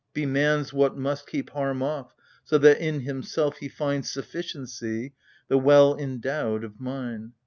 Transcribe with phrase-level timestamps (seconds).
[0.13, 5.13] Be man's what must Keep harm off, so that in himself he find Sufficiency—
[5.47, 7.33] the well endowed of mind